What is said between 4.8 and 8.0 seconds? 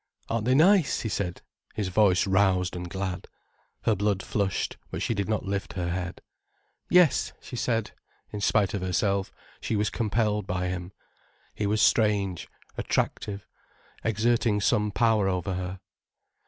but she did not lift her head. "Yes," she said.